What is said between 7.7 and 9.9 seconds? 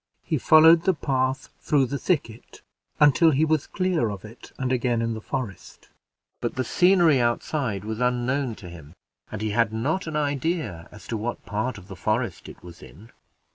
was unknown to him, and he had